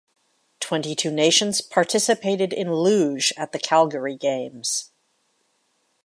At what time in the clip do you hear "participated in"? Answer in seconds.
1.61-2.73